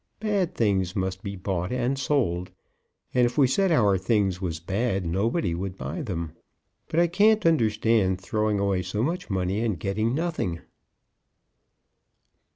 [0.19, 2.49] Bad things must be bought and sold,
[3.13, 6.31] and if we said our things was bad, nobody would buy them.
[6.87, 10.61] But I can't understand throwing away so much money and getting nothing."